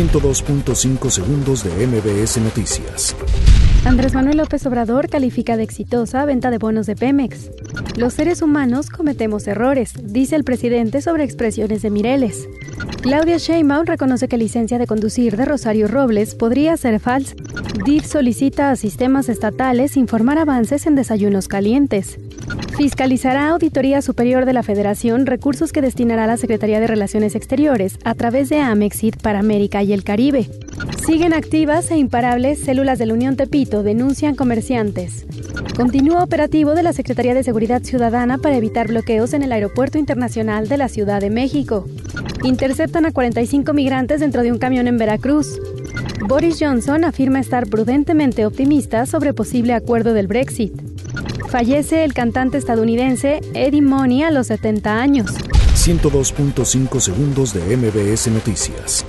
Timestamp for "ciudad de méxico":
40.88-41.86